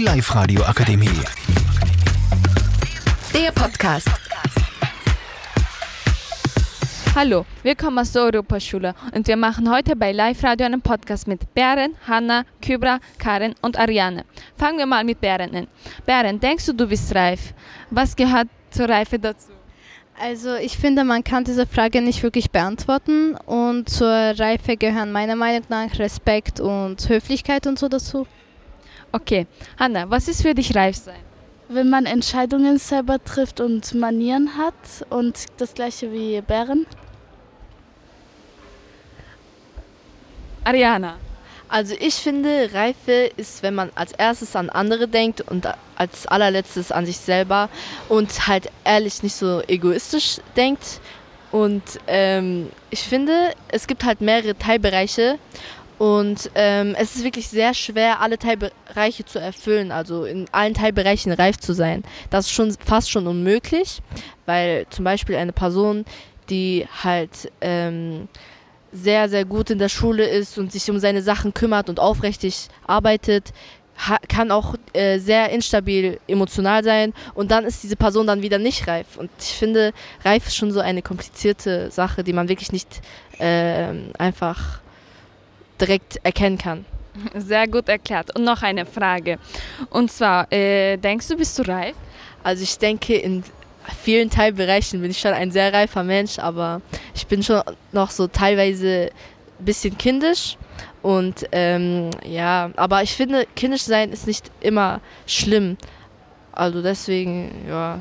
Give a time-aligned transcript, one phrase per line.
[0.00, 1.10] Die Live-Radio Akademie.
[3.34, 4.08] Der Podcast.
[7.14, 11.52] Hallo, willkommen aus der Europaschule und wir machen heute bei Live Radio einen Podcast mit
[11.52, 14.24] Beren, Hanna, Kybra, Karen und Ariane.
[14.56, 15.66] Fangen wir mal mit Beren an.
[16.06, 17.52] Beren, denkst du, du bist reif?
[17.90, 19.50] Was gehört zur Reife dazu?
[20.18, 25.36] Also ich finde, man kann diese Frage nicht wirklich beantworten und zur Reife gehören meiner
[25.36, 28.26] Meinung nach Respekt und Höflichkeit und so dazu.
[29.12, 29.46] Okay,
[29.78, 31.18] Hanna, was ist für dich reif sein?
[31.68, 34.74] Wenn man Entscheidungen selber trifft und Manieren hat
[35.08, 36.86] und das gleiche wie Bären.
[40.64, 41.16] Ariana.
[41.68, 46.90] Also ich finde, Reife ist, wenn man als erstes an andere denkt und als allerletztes
[46.90, 47.68] an sich selber
[48.08, 51.00] und halt ehrlich nicht so egoistisch denkt.
[51.52, 55.38] Und ähm, ich finde, es gibt halt mehrere Teilbereiche
[56.00, 61.30] und ähm, es ist wirklich sehr schwer, alle Teilbereiche zu erfüllen, also in allen Teilbereichen
[61.30, 62.04] reif zu sein.
[62.30, 64.00] Das ist schon fast schon unmöglich,
[64.46, 66.06] weil zum Beispiel eine Person,
[66.48, 68.28] die halt ähm,
[68.92, 72.68] sehr, sehr gut in der Schule ist und sich um seine Sachen kümmert und aufrichtig
[72.86, 73.52] arbeitet,
[74.26, 78.88] kann auch äh, sehr instabil emotional sein und dann ist diese Person dann wieder nicht
[78.88, 79.18] reif.
[79.18, 79.92] Und ich finde,
[80.24, 83.02] reif ist schon so eine komplizierte Sache, die man wirklich nicht
[83.38, 84.80] äh, einfach
[85.80, 86.84] direkt erkennen kann.
[87.34, 88.34] Sehr gut erklärt.
[88.36, 89.38] Und noch eine Frage.
[89.90, 91.94] Und zwar, äh, denkst du, bist du reif?
[92.42, 93.42] Also ich denke, in
[94.02, 96.80] vielen Teilbereichen bin ich schon ein sehr reifer Mensch, aber
[97.14, 99.10] ich bin schon noch so teilweise
[99.58, 100.56] ein bisschen kindisch.
[101.02, 105.76] Und ähm, ja, aber ich finde, kindisch sein ist nicht immer schlimm.
[106.52, 108.00] Also deswegen, ja.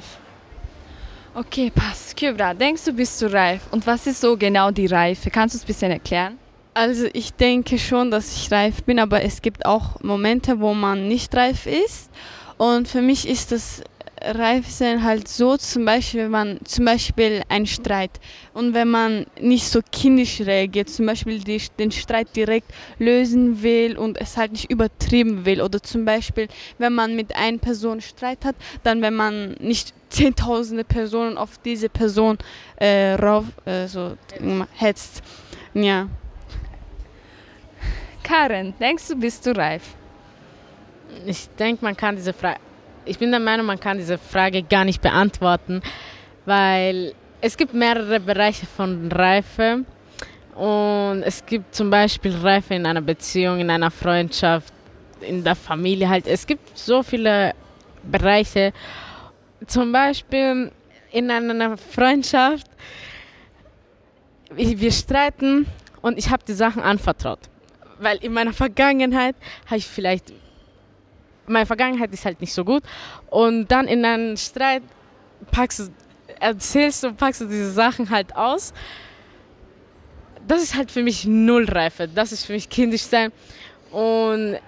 [1.34, 2.18] Okay, passt.
[2.18, 3.62] Kybra, denkst du, bist du reif?
[3.72, 5.30] Und was ist so genau die Reife?
[5.30, 6.38] Kannst du es ein bisschen erklären?
[6.74, 11.08] Also ich denke schon, dass ich reif bin, aber es gibt auch Momente, wo man
[11.08, 12.10] nicht reif ist.
[12.58, 13.84] Und für mich ist das
[14.22, 18.12] Reifsein halt so, zum Beispiel, wenn man zum Beispiel einen Streit
[18.54, 23.98] und wenn man nicht so kindisch reagiert, zum Beispiel die, den Streit direkt lösen will
[23.98, 28.44] und es halt nicht übertrieben will oder zum Beispiel, wenn man mit einer Person Streit
[28.44, 32.38] hat, dann wenn man nicht zehntausende Personen auf diese Person
[32.78, 34.18] äh, rauf, äh, so,
[34.76, 35.22] hetzt.
[35.74, 36.10] Ja.
[38.30, 39.84] Karen, denkst du, bist du reif?
[41.26, 42.60] Ich denke, man kann diese Frage
[43.10, 45.82] ich bin der Meinung, man kann diese Frage gar nicht beantworten,
[46.46, 49.84] weil es gibt mehrere Bereiche von Reife.
[50.56, 54.74] Und es gibt zum Beispiel Reife in einer Beziehung, in einer Freundschaft,
[55.22, 56.28] in der Familie halt.
[56.28, 57.54] Es gibt so viele
[58.04, 58.74] Bereiche.
[59.66, 60.72] Zum Beispiel
[61.12, 62.68] in einer Freundschaft,
[64.54, 65.66] wir streiten
[66.02, 67.40] und ich habe die Sachen anvertraut.
[68.00, 69.36] Weil in meiner Vergangenheit
[69.68, 70.32] habe ich vielleicht
[71.50, 72.84] meine Vergangenheit ist halt nicht so gut.
[73.30, 74.84] Und dann in einem Streit
[75.52, 75.84] packst du,
[76.40, 78.74] erzählst du, packst du diese Sachen halt aus.
[80.48, 82.08] Das ist halt für mich Nullreife.
[82.08, 83.32] Das ist für mich kindisch sein.
[83.92, 84.60] Und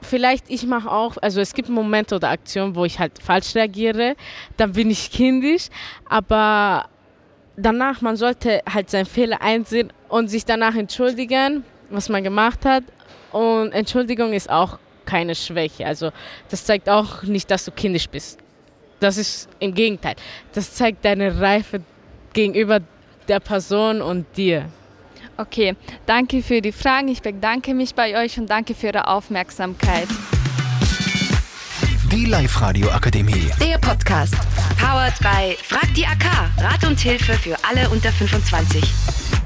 [0.00, 4.16] vielleicht ich mache auch, also es gibt Momente oder Aktionen, wo ich halt falsch reagiere.
[4.56, 5.68] Dann bin ich kindisch.
[6.08, 6.88] Aber
[7.56, 12.84] danach, man sollte halt seinen Fehler einsehen und sich danach entschuldigen, was man gemacht hat.
[13.32, 15.86] Und Entschuldigung ist auch keine Schwäche.
[15.86, 16.10] Also
[16.48, 18.38] das zeigt auch nicht, dass du kindisch bist.
[19.00, 20.14] Das ist im Gegenteil.
[20.52, 21.80] Das zeigt deine Reife
[22.32, 22.80] gegenüber
[23.28, 24.66] der Person und dir.
[25.36, 25.74] Okay,
[26.04, 27.08] danke für die Fragen.
[27.08, 30.08] Ich bedanke mich bei euch und danke für Ihre Aufmerksamkeit.
[32.12, 33.50] Die Live-Radio Akademie.
[33.60, 34.34] Der Podcast.
[34.78, 36.24] Powered by Frag die AK.
[36.58, 39.39] Rat und Hilfe für alle unter 25.